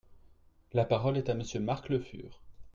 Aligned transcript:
La 0.73 0.83
parole 0.83 1.17
est 1.19 1.29
à 1.29 1.35
Monsieur 1.35 1.59
Marc 1.59 1.89
Le 1.89 1.99
Fur. 1.99 2.41